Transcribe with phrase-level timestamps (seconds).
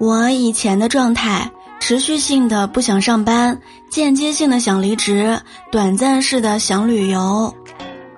[0.00, 3.60] 我以前的状态，持续性的不想上班，
[3.90, 5.38] 间接性的想离职，
[5.70, 7.54] 短暂式的想旅游。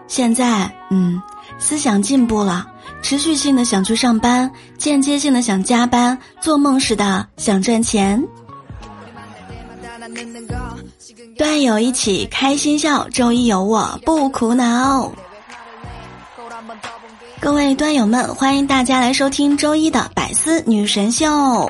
[0.06, 1.20] 现在，嗯，
[1.58, 2.64] 思想进步了，
[3.02, 4.48] 持续性的想去上班，
[4.78, 8.22] 间接性的想加班，做梦似的想赚钱。
[11.36, 15.10] 段友一起开心笑，周一有我不苦恼。
[17.42, 21.68] 各位端友们，欢迎大家来收听周一的百思女神秀。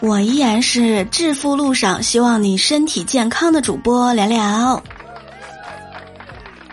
[0.00, 4.82] 我依然是致富路上希望你身体健康的主播聊聊。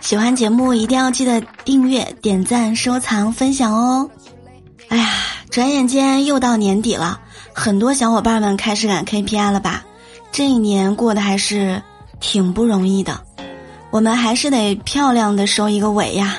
[0.00, 4.08] 喜欢节目一定要记得订阅、点赞、收藏、分享哦。
[4.88, 5.10] 哎呀，
[5.50, 7.20] 转眼间又到年底了，
[7.52, 9.84] 很多小伙伴们开始赶 KPI 了吧？
[10.32, 11.82] 这一年过得还是
[12.20, 13.20] 挺不容易的。
[13.96, 16.36] 我们还是得漂亮的收一个尾呀。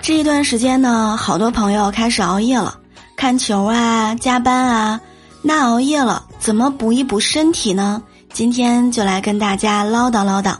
[0.00, 2.78] 这一段时间呢，好多朋友开始熬夜了，
[3.16, 5.00] 看球啊，加班啊。
[5.42, 8.00] 那熬夜了怎么补一补身体呢？
[8.32, 10.54] 今天就来跟大家唠叨唠叨。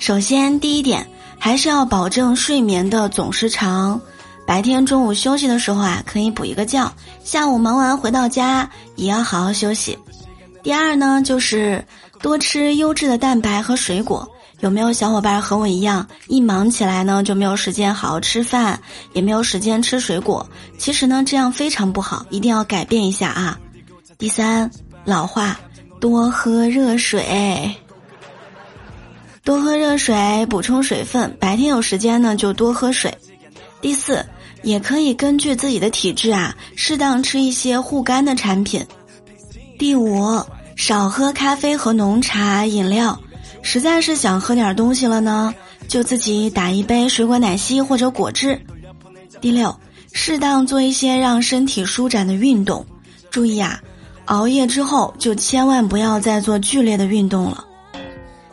[0.00, 1.08] 首先，第一点
[1.38, 4.00] 还是要保证睡眠的总时长。
[4.44, 6.84] 白天中午休息的时候啊，可以补一个觉；
[7.22, 9.96] 下午忙完回到家，也要好好休息。
[10.64, 11.86] 第二呢，就是。
[12.20, 14.28] 多吃优质的蛋白和水果。
[14.60, 18.80] 有没有小伙伴和我一样，一忙起来呢就没有时间好好吃饭，
[19.12, 20.48] 也没有时间吃水果？
[20.78, 23.60] 其实呢，这样非常不好，一定要改变一下啊。
[24.16, 24.70] 第三，
[25.04, 25.60] 老话，
[26.00, 27.70] 多喝热水，
[29.44, 31.36] 多喝热水补充水分。
[31.38, 33.14] 白天有时间呢就多喝水。
[33.82, 34.24] 第四，
[34.62, 38.82] 也可以根据自己的体质啊，适当吃一些护肝的产品。
[39.78, 40.42] 第五。
[40.76, 43.18] 少喝咖啡和浓茶饮料，
[43.62, 45.52] 实在是想喝点东西了呢，
[45.88, 48.60] 就自己打一杯水果奶昔或者果汁。
[49.40, 49.74] 第六，
[50.12, 52.86] 适当做一些让身体舒展的运动，
[53.30, 53.80] 注意啊，
[54.26, 57.64] 熬夜之后就千万不要再做剧烈的运动了。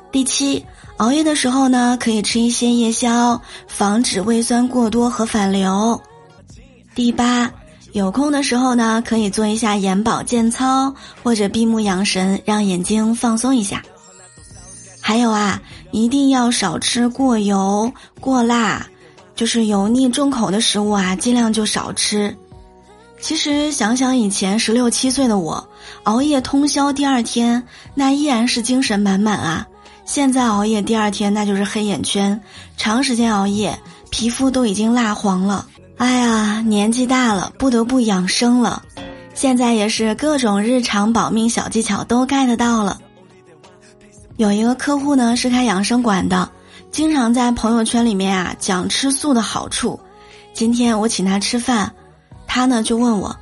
[0.09, 0.65] 第七，
[0.97, 6.01] 熬夜的时候呢，可以吃一些夜宵，防止胃酸过多和反流。
[6.95, 7.51] 第八。
[7.93, 13.83] 有空的时候呢，可以做一下眼保健操，或者闭目养神，让眼睛放松一下。
[14.99, 15.61] 还有啊，
[15.91, 18.87] 一定要少吃过油、过辣，
[19.35, 22.35] 就是油腻重口的食物啊，尽量就少吃。
[23.21, 25.69] 其实想想以前十六七岁的我，
[26.03, 27.61] 熬夜通宵，第二天
[27.93, 29.67] 那依然是精神满满啊。
[30.03, 32.41] 现在熬夜第二天那就是黑眼圈，
[32.75, 33.77] 长时间熬夜，
[34.09, 35.67] 皮肤都已经蜡黄了。
[35.97, 38.83] 哎呀，年纪大了，不得不养生了。
[39.33, 42.99] 现在也是各种日常保命小技巧都 get 到了。
[44.37, 46.49] 有一个客户呢是开养生馆的，
[46.91, 49.99] 经常在朋友圈里面啊讲吃素的好处。
[50.53, 51.91] 今天我请他吃饭，
[52.47, 53.35] 他呢就问我：“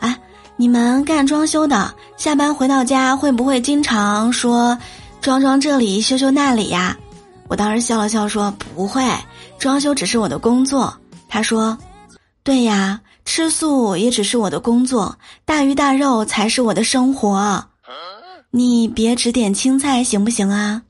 [0.00, 0.16] 哎，
[0.56, 4.78] 你们干装修的，下班回到家会不会经常说
[5.20, 6.96] 装装这里修修那里呀？”
[7.48, 9.02] 我当时笑了笑说：“不会，
[9.58, 10.96] 装修只是我的工作。”
[11.28, 11.76] 他说。
[12.46, 17.64] 对呀，吃素也只是我的工作，大鱼大肉才是我的生活。
[18.52, 20.80] 你别只点青菜行不行啊？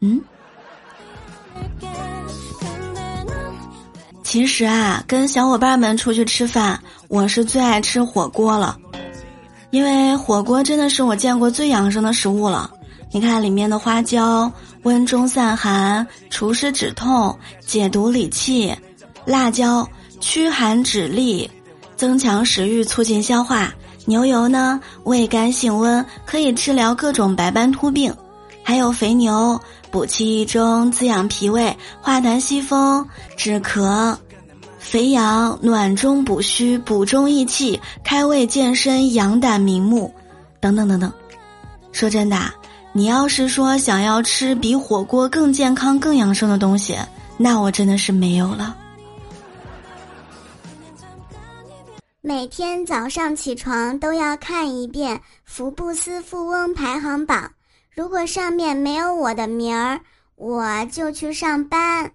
[0.00, 0.20] 嗯。
[4.22, 6.78] 其实啊，跟小伙伴们出去吃饭，
[7.08, 8.76] 我是最爱吃火锅了，
[9.70, 12.70] 因为火锅真的是我见过最养生的食物了。
[13.10, 18.76] 你看里面的花椒，温中散寒，除湿止痛，解毒理气，
[19.24, 19.88] 辣椒。
[20.20, 21.48] 驱寒止痢，
[21.96, 23.72] 增强食欲，促进消化。
[24.04, 28.14] 牛油呢，味甘性温，可以治疗各种白斑秃病。
[28.62, 29.60] 还有肥牛，
[29.90, 33.06] 补气益中，滋养脾胃，化痰息风，
[33.36, 34.16] 止咳。
[34.78, 40.12] 肥羊暖中补虚，补中益气，开胃健身，养胆明目，
[40.60, 41.12] 等等等等。
[41.92, 42.38] 说真的，
[42.92, 46.96] 你要是说想要吃比火锅更健康、更养生的东西，
[47.36, 48.76] 那我真的是没有了。
[52.28, 57.52] 每天早上起床都要看一遍福布斯富翁排行榜，
[57.94, 60.00] 如果上面没有我的名儿，
[60.34, 62.10] 我就去上班。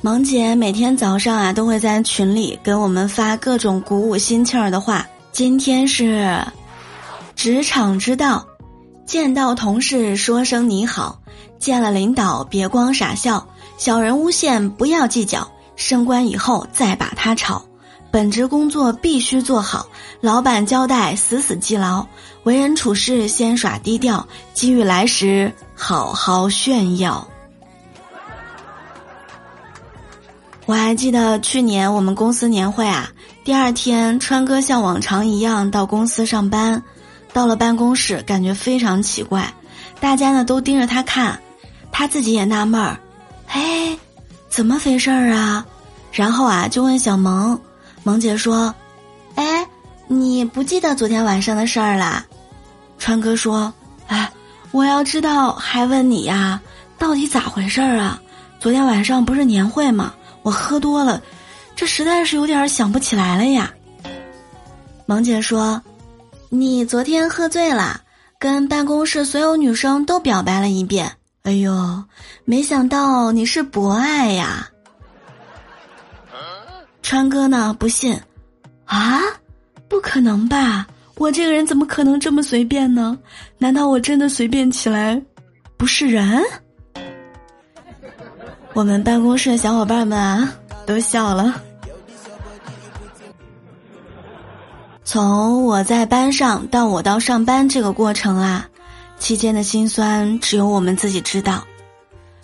[0.00, 5.06] 萌姐每天早上啊都会在群里给我们发各种鼓舞心气儿的话。
[5.30, 6.44] 今天是
[7.36, 8.44] 职场之道，
[9.06, 11.20] 见到同事说声你好。
[11.58, 17.64] 见了领导别光傻笑，小人诬陷不要计较，升官以后再把他炒，
[18.10, 19.86] 本职工作必须做好，
[20.20, 22.06] 老板交代死死记牢，
[22.44, 27.28] 为人处事先耍低调，机遇来时好好炫耀。
[30.66, 33.10] 我还记得去年我们公司年会啊，
[33.42, 36.82] 第二天川哥像往常一样到公司上班，
[37.32, 39.52] 到了办公室感觉非常奇怪，
[39.98, 41.40] 大家呢都盯着他看，
[41.98, 42.96] 他自己也纳闷儿，
[43.48, 43.98] 哎，
[44.48, 45.66] 怎么回事儿啊？
[46.12, 47.60] 然后啊就问小萌。
[48.04, 48.72] 萌姐说
[49.34, 49.66] ：“哎，
[50.06, 52.24] 你不记得昨天晚上的事儿啦？”
[53.00, 53.74] 川哥说
[54.06, 54.30] ：“哎，
[54.70, 56.60] 我要知道还问你呀，
[56.98, 58.22] 到底咋回事儿啊？
[58.60, 60.14] 昨天晚上不是年会吗？
[60.44, 61.20] 我喝多了，
[61.74, 63.74] 这实在是有点想不起来了呀。”
[65.04, 65.82] 萌姐说
[66.48, 68.00] ：“你昨天喝醉了，
[68.38, 71.10] 跟办公室所有女生都表白了一遍。
[71.48, 72.04] 哎呦，
[72.44, 74.68] 没想到你是博爱呀。”
[77.02, 77.74] 川哥呢？
[77.78, 78.20] 不信，
[78.84, 79.18] 啊？
[79.88, 80.86] 不可能吧！
[81.16, 83.18] 我这个人怎么可能这么随便呢？
[83.56, 85.18] 难道我真的随便起来
[85.78, 86.44] 不是人？
[88.74, 90.52] 我们办公室的小伙伴们啊，
[90.84, 91.62] 都笑了。
[95.02, 98.68] 从我在班上到我到上班这个过程啊，
[99.18, 101.64] 期间的辛酸只有我们自己知道。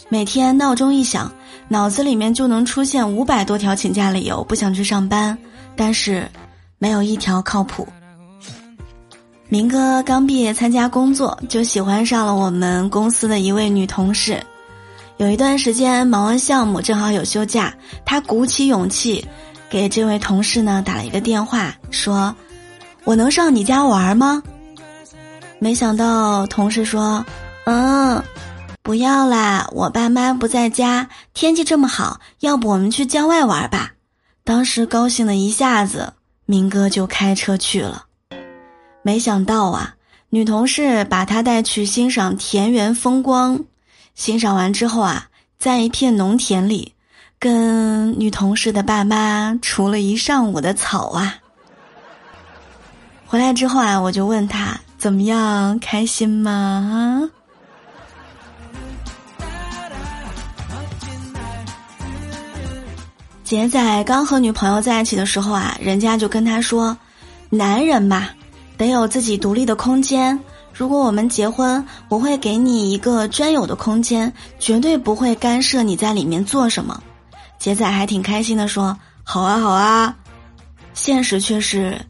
[0.09, 1.33] 每天闹钟一响。
[1.67, 5.37] 脑子里面就能出现五百多条请假理由，不想去上班，
[5.75, 6.31] 但是
[6.79, 7.89] 没有一条靠谱。
[9.49, 14.45] 明哥刚毕业参加工作，就喜欢上了我们公司的一位女同事。
[15.17, 17.75] 有一段时间忙完项目，正好有休假，
[18.05, 19.27] 他鼓起勇气
[19.71, 22.37] 给这位同事呢打了一个电话，说
[23.05, 24.43] ：“我能上你家玩吗？”
[25.65, 27.25] 没想到同事说
[27.65, 28.23] ：“嗯。”
[28.85, 33.93] 不要啦，我爸妈不在家，天气这么好，要不我们去郊外玩吧？
[34.45, 36.13] 当时高兴的一下子，
[36.45, 38.05] 明哥就开车去了。
[39.01, 39.95] 没想到啊，
[40.29, 43.59] 女同事把他带去欣赏田园风光，
[44.15, 45.29] 欣赏完之后啊，
[45.59, 46.93] 在一片农田里，
[47.39, 51.37] 跟女同事的爸妈除了一上午的草啊。
[53.25, 56.51] 回来之后啊，我就问他怎么样，开心吗？
[56.51, 56.97] 啊
[63.45, 66.97] 杰仔刚和女朋友在一起的时候啊，人家就跟他说
[67.53, 68.31] ：“男人嘛，
[68.79, 70.41] 得有自己独立的空间。
[70.73, 76.99] 如果我们结婚，我会给你一个专有的空间，绝对不会干涉你在里面做什么。”
[77.61, 80.17] 杰仔还挺开心的说：“好啊，好啊。”
[80.95, 82.01] 现实却是，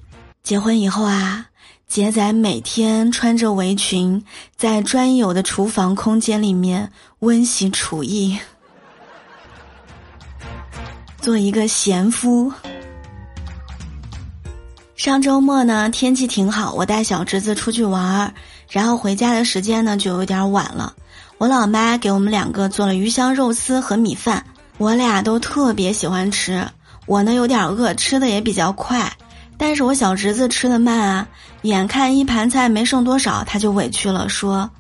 [0.45, 1.45] 结婚以后啊，
[1.87, 4.25] 杰仔每天穿着围裙，
[4.57, 6.91] 在专有的厨房空间里面
[7.21, 8.37] 温习厨艺。
[11.21, 12.53] 做一个贤夫。
[14.97, 18.33] 上周末呢，天气挺好，我带小侄子出去玩儿，
[18.69, 20.95] 然后回家的时间呢就有点晚了。
[21.39, 24.45] 我老妈给我们两个做了鱼香肉丝和米饭，
[24.79, 26.67] 我俩都特别喜欢吃。
[27.07, 29.13] 我呢有点饿，吃的也比较快，
[29.57, 31.29] 但是我小侄子吃的慢啊，
[31.63, 34.71] 眼看一盘菜没剩多少，他就委屈了，说：“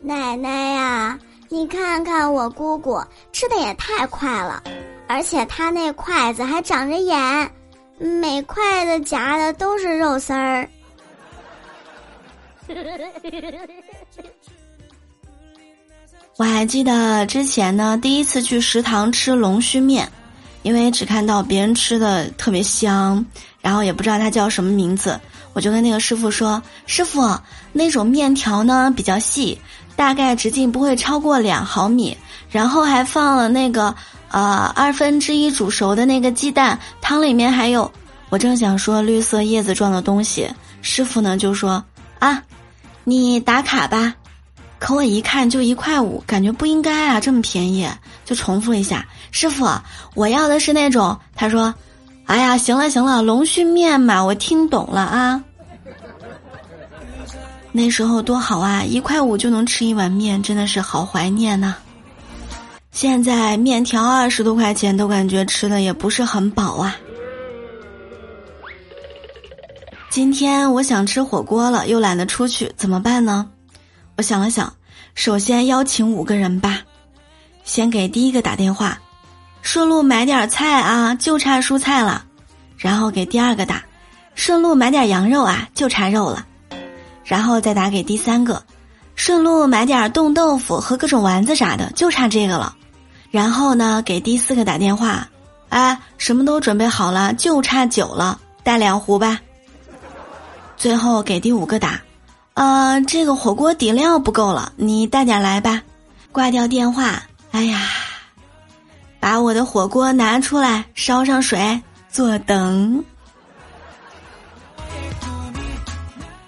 [0.00, 1.18] 奶奶呀，
[1.48, 3.02] 你看看我姑姑
[3.32, 4.62] 吃的也太快了。”
[5.06, 7.50] 而且他那筷子还长着眼，
[7.98, 10.68] 每筷子夹的都是肉丝儿。
[16.36, 20.10] 我还记得之前呢，第一次去食堂吃龙须面，
[20.62, 23.24] 因为只看到别人吃的特别香，
[23.64, 25.18] 然后也不知道它叫什么名字，
[25.54, 27.34] 我就跟那个师傅说：“师傅，
[27.72, 29.58] 那种面条呢比较细，
[29.96, 32.14] 大概直径不会超过两毫米，
[32.50, 33.94] 然后还放了那个。”
[34.34, 37.88] 啊，二分之一煮熟的那个鸡蛋汤里面还有，
[38.30, 40.50] 我正想说绿色叶子状的东西，
[40.82, 41.80] 师傅呢就说
[42.18, 42.42] 啊，
[43.04, 44.12] 你打卡吧，
[44.80, 47.88] 可我一看就一块五，感觉不应该啊，这么便宜，
[48.24, 49.70] 就重复一下，师傅，
[50.14, 51.72] 我要的是那种，他说，
[52.26, 55.44] 哎呀，行了行了，龙须面嘛，我听懂了啊，
[57.70, 61.76] 那时候多好啊，一块五就能吃一碗面，真的是好怀念呐。
[62.92, 66.96] 现在面条二十多块钱都感觉吃的也不是很饱啊。
[70.08, 73.50] 今天我想吃火锅了，又懒得出去，怎么办呢？
[74.16, 74.72] 我想了想，
[75.14, 76.82] 首先邀请五个人吧，
[77.64, 78.96] 先给第一个打电话，
[79.64, 82.22] 顺路买点菜啊，就差蔬菜了。
[82.76, 83.82] 然后给第二个打，
[84.34, 86.44] 顺路买点羊肉啊，就差肉了。
[87.24, 88.62] 然后再打给第三个，
[89.16, 92.76] 顺路买点冻豆腐和各种丸子啥的，就差这个了。
[93.30, 95.26] 然后呢，给第四个打电话，
[95.70, 99.40] 哎，什么都准备好了，就差酒了，带两壶吧。
[100.76, 102.02] 最后给第五个打，
[102.52, 105.80] 呃，这个火锅底料不够了，你带点来吧。
[106.32, 107.80] 挂掉电话，哎呀，
[109.24, 113.02] 把我的火锅拿出来，烧上水，坐等。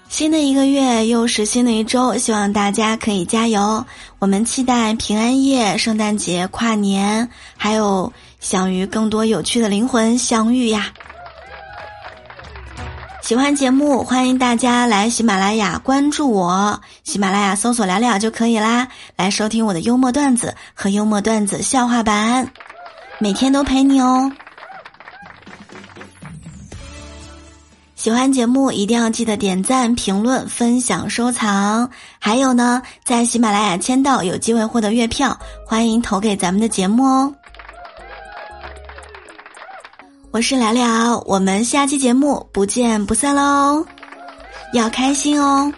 [0.07, 3.83] 新的一个月又是新的一周，希望大家可以加油。
[4.19, 10.93] 我们期待平安夜、圣诞节、跨年，还有想与更多有趣的灵魂相遇呀！
[13.23, 22.51] 喜欢节目，欢迎大家来喜马拉雅关注我，喜马拉雅搜索“聊聊”就可以啦，来收听我的幽默段子和幽默段子笑话版，
[23.19, 24.31] 每天都陪你哦。
[27.95, 31.89] 喜欢节目一定要记得点赞、评论、分享、收藏。
[32.19, 37.33] 还有呢，在喜马拉雅签到有机会获得月票，欢迎投给咱们的节目哦。
[40.31, 43.83] 我是聊聊，我们下期节目不见不散喽！
[44.73, 45.73] 要开心哦。